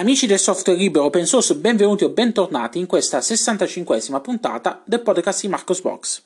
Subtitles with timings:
[0.00, 5.42] Amici del software libero open source, benvenuti o bentornati in questa 65esima puntata del podcast
[5.42, 6.22] di Marcos Box.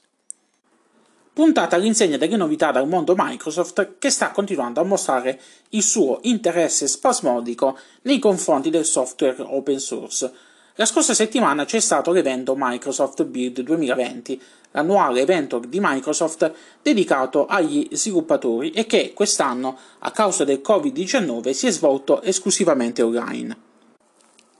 [1.33, 5.41] Puntata all'insegna delle novità dal mondo Microsoft che sta continuando a mostrare
[5.71, 10.33] il suo interesse spasmodico nei confronti del software open source.
[10.77, 17.89] La scorsa settimana c'è stato l'evento Microsoft Build 2020, l'annuale evento di Microsoft dedicato agli
[17.91, 23.64] sviluppatori e che quest'anno, a causa del Covid-19, si è svolto esclusivamente online.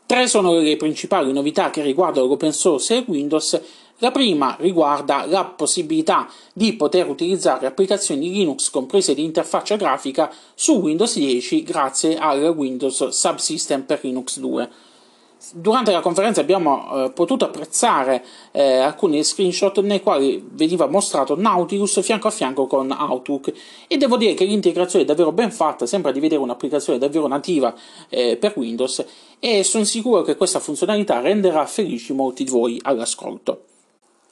[0.07, 3.59] Tre sono le principali novità che riguardano l'open source e Windows.
[3.99, 10.75] La prima riguarda la possibilità di poter utilizzare applicazioni Linux comprese di interfaccia grafica su
[10.75, 14.69] Windows 10 grazie al Windows Subsystem per Linux 2
[15.53, 22.01] durante la conferenza abbiamo eh, potuto apprezzare eh, alcuni screenshot nei quali veniva mostrato Nautilus
[22.03, 23.53] fianco a fianco con Outlook
[23.87, 27.75] e devo dire che l'integrazione è davvero ben fatta, sembra di vedere un'applicazione davvero nativa
[28.09, 29.05] eh, per Windows
[29.39, 33.65] e sono sicuro che questa funzionalità renderà felici molti di voi all'ascolto.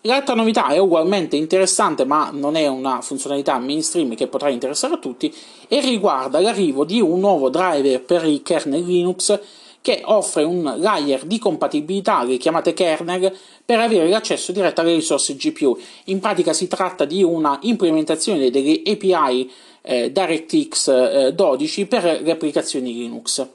[0.04, 4.98] L'altra novità è ugualmente interessante, ma non è una funzionalità mainstream che potrà interessare a
[4.98, 5.32] tutti,
[5.68, 9.38] e riguarda l'arrivo di un nuovo driver per il kernel Linux
[9.82, 15.34] che offre un layer di compatibilità, le chiamate kernel, per avere l'accesso diretto alle risorse
[15.34, 15.76] GPU.
[16.04, 19.50] In pratica si tratta di una implementazione delle API
[19.82, 23.46] eh, DirectX eh, 12 per le applicazioni Linux.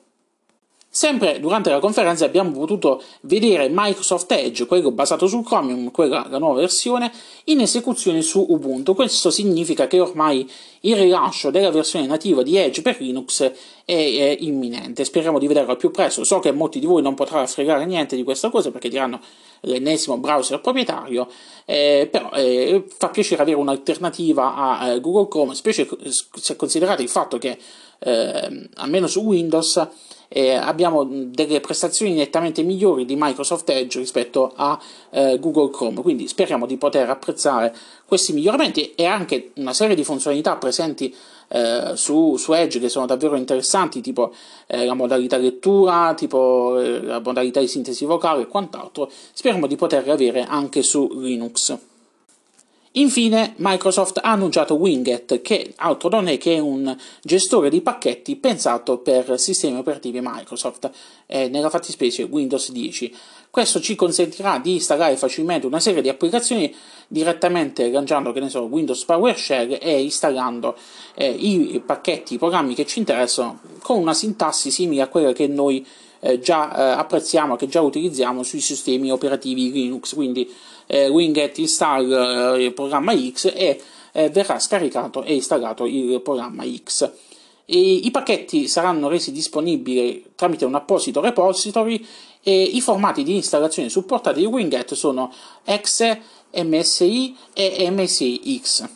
[0.98, 6.40] Sempre durante la conferenza abbiamo potuto vedere Microsoft Edge, quello basato su Chromium, quella la
[6.40, 7.12] nuova versione,
[7.44, 8.96] in esecuzione su Ubuntu.
[8.96, 10.50] Questo significa che ormai
[10.82, 13.54] il rilascio della versione nativa di Edge per Linux è,
[13.86, 15.06] è imminente.
[15.06, 16.24] Speriamo di vederlo al più presto.
[16.24, 19.20] So che molti di voi non potranno fregare niente di questa cosa perché diranno
[19.62, 21.28] l'ennesimo browser proprietario,
[21.66, 27.10] eh, però eh, fa piacere avere un'alternativa a eh, Google Chrome, specie se considerate il
[27.10, 27.58] fatto che
[28.00, 29.88] eh, almeno su Windows
[30.30, 34.80] eh, abbiamo delle prestazioni nettamente migliori di Microsoft Edge rispetto a
[35.10, 37.74] eh, Google Chrome, quindi speriamo di poter apprezzare
[38.06, 41.14] questi miglioramenti e anche una serie di funzionalità presenti
[41.50, 44.34] eh, su, su, Edge che sono davvero interessanti, tipo
[44.68, 49.76] eh, la modalità lettura, tipo eh, la modalità di sintesi vocale e quant'altro, speriamo di
[49.76, 51.78] poterle avere anche su Linux.
[52.98, 58.98] Infine, Microsoft ha annunciato Winget, che altro non è che un gestore di pacchetti pensato
[58.98, 60.90] per sistemi operativi Microsoft,
[61.28, 63.16] eh, nella fattispecie Windows 10.
[63.52, 66.74] Questo ci consentirà di installare facilmente una serie di applicazioni
[67.08, 70.76] direttamente lanciando che ne so, Windows PowerShell e installando
[71.14, 75.46] eh, i pacchetti, i programmi che ci interessano con una sintassi simile a quella che
[75.46, 75.86] noi
[76.20, 80.14] eh, già eh, apprezziamo, che già utilizziamo sui sistemi operativi Linux.
[80.14, 80.52] Quindi
[80.86, 82.12] eh, Winget install
[82.56, 87.12] eh, il programma X e eh, verrà scaricato e installato il programma X.
[87.70, 92.04] E I pacchetti saranno resi disponibili tramite un apposito repository
[92.42, 95.34] e i formati di installazione supportati di Winget sono
[95.66, 96.22] exe,
[96.54, 98.90] MSI e MSIX.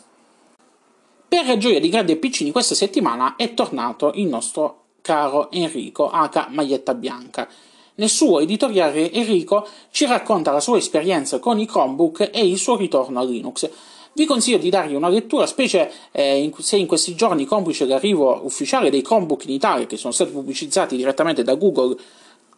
[1.28, 6.46] Per gioia di grandi e piccini questa settimana è tornato il nostro caro Enrico H.
[6.48, 7.46] Maglietta Bianca
[7.94, 12.76] nel suo editoriale Enrico ci racconta la sua esperienza con i Chromebook e il suo
[12.76, 13.68] ritorno a Linux.
[14.14, 18.40] Vi consiglio di dargli una lettura, specie eh, in, se in questi giorni, complice l'arrivo
[18.44, 21.96] ufficiale dei Chromebook in Italia, che sono stati pubblicizzati direttamente da Google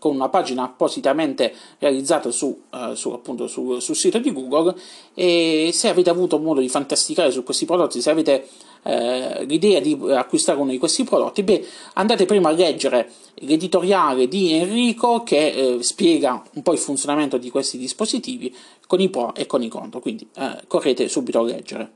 [0.04, 4.74] con una pagina appositamente realizzata su, uh, su, appunto, su, sul sito di Google
[5.14, 8.46] e se avete avuto modo di fantasticare su questi prodotti, se avete
[8.82, 14.52] uh, l'idea di acquistare uno di questi prodotti, beh, andate prima a leggere l'editoriale di
[14.52, 18.54] Enrico che uh, spiega un po' il funzionamento di questi dispositivi
[18.86, 20.28] con i pro e con i contro, quindi
[20.66, 21.90] correte subito a leggere.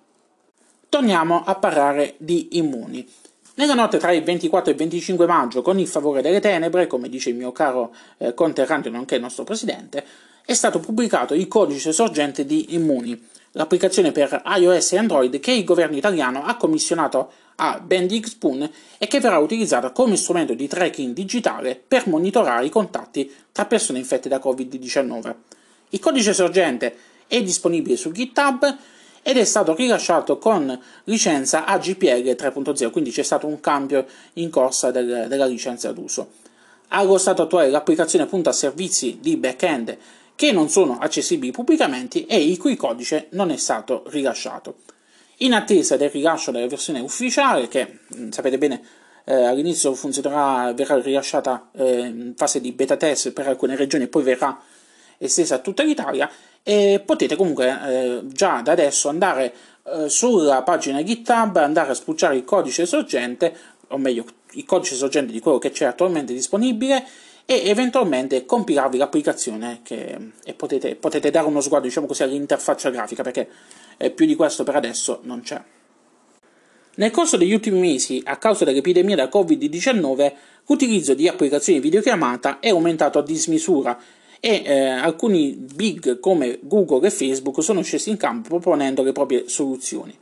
[0.88, 3.06] Torniamo a parlare di immuni.
[3.58, 7.08] Nella notte tra il 24 e il 25 maggio, con il favore delle tenebre, come
[7.08, 10.04] dice il mio caro eh, conterraneo nonché il nostro presidente,
[10.44, 13.20] è stato pubblicato il codice sorgente di Immuni,
[13.52, 19.06] l'applicazione per iOS e Android che il governo italiano ha commissionato a Bendix Spoon e
[19.08, 24.28] che verrà utilizzata come strumento di tracking digitale per monitorare i contatti tra persone infette
[24.28, 25.34] da Covid-19.
[25.88, 26.96] Il codice sorgente
[27.26, 28.78] è disponibile su GitHub
[29.28, 34.90] ed è stato rilasciato con licenza AGPL 3.0, quindi c'è stato un cambio in corsa
[34.90, 36.30] del, della licenza d'uso.
[36.88, 39.98] Allo stato attuale l'applicazione punta a servizi di back-end
[40.34, 44.76] che non sono accessibili pubblicamente e il cui codice non è stato rilasciato.
[45.40, 48.80] In attesa del rilascio della versione ufficiale, che mm, sapete bene
[49.24, 50.72] eh, all'inizio verrà
[51.02, 54.58] rilasciata eh, in fase di beta test per alcune regioni e poi verrà
[55.18, 56.30] estesa a tutta l'Italia,
[56.68, 59.54] e potete comunque eh, già da adesso andare
[59.84, 63.56] eh, sulla pagina GitHub, andare a spulciare il codice sorgente,
[63.88, 67.06] o meglio il codice sorgente di quello che c'è attualmente disponibile,
[67.46, 73.22] e eventualmente compilarvi l'applicazione che, e potete, potete, dare uno sguardo diciamo così, all'interfaccia grafica
[73.22, 73.48] perché
[73.96, 75.58] eh, più di questo per adesso non c'è.
[76.96, 80.32] Nel corso degli ultimi mesi, a causa dell'epidemia da Covid-19,
[80.66, 83.98] l'utilizzo di applicazioni videochiamata è aumentato a dismisura
[84.40, 89.48] e eh, alcuni big come Google e Facebook sono scesi in campo proponendo le proprie
[89.48, 90.16] soluzioni.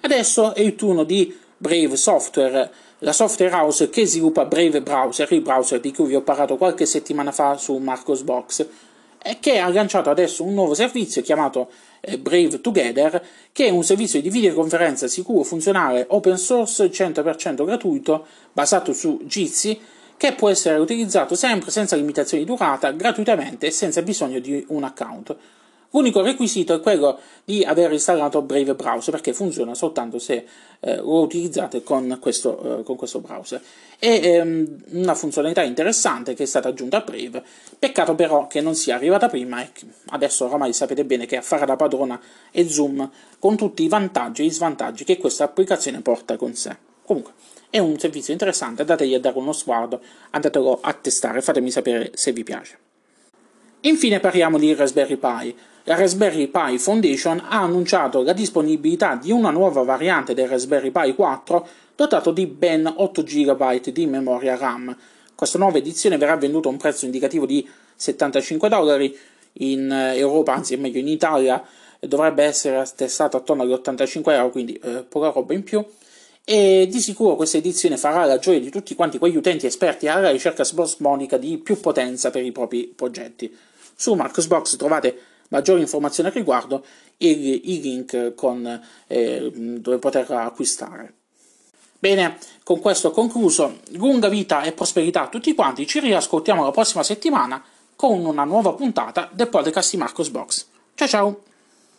[0.00, 2.70] Adesso è il turno di Brave Software,
[3.00, 6.86] la software house che sviluppa Brave Browser, il browser di cui vi ho parlato qualche
[6.86, 8.66] settimana fa su Marcosbox,
[9.20, 11.70] e che ha lanciato adesso un nuovo servizio chiamato
[12.00, 13.22] eh, Brave Together,
[13.52, 19.78] che è un servizio di videoconferenza sicuro, funzionale, open source, 100% gratuito, basato su Jitsi,
[20.18, 24.84] che può essere utilizzato sempre senza limitazioni di durata, gratuitamente e senza bisogno di un
[24.84, 25.36] account.
[25.90, 30.44] L'unico requisito è quello di aver installato Brave Browser perché funziona soltanto se
[30.80, 33.62] eh, lo utilizzate con questo, eh, con questo browser.
[33.98, 37.42] È ehm, una funzionalità interessante che è stata aggiunta a Brave,
[37.78, 39.70] peccato però che non sia arrivata prima e
[40.08, 42.20] adesso oramai sapete bene che a fare da padrona
[42.50, 46.76] è Zoom con tutti i vantaggi e i svantaggi che questa applicazione porta con sé.
[47.02, 47.32] Comunque,
[47.70, 50.00] è un servizio interessante, dategli a dare uno sguardo,
[50.30, 52.78] andatelo a testare, fatemi sapere se vi piace.
[53.82, 55.56] Infine parliamo di Raspberry Pi.
[55.84, 61.14] La Raspberry Pi Foundation ha annunciato la disponibilità di una nuova variante del Raspberry Pi
[61.14, 64.96] 4 dotato di ben 8 GB di memoria RAM.
[65.34, 69.16] Questa nuova edizione verrà venduta a un prezzo indicativo di 75 dollari
[69.60, 71.62] in Europa, anzi meglio in Italia
[72.00, 75.84] dovrebbe essere attestato attorno agli 85 euro, quindi eh, poca roba in più.
[76.50, 80.30] E di sicuro questa edizione farà la gioia di tutti quanti quegli utenti esperti alla
[80.30, 83.54] ricerca sbormonica di più potenza per i propri progetti.
[83.94, 86.82] Su Marcosbox trovate maggiori informazioni al riguardo
[87.18, 91.12] e i link con, eh, dove poterla acquistare.
[91.98, 93.80] Bene, con questo concluso.
[93.90, 95.86] Lunga vita e prosperità a tutti quanti.
[95.86, 97.62] Ci riascoltiamo la prossima settimana
[97.94, 100.66] con una nuova puntata del podcast di Marcos Box.
[100.94, 101.42] Ciao ciao!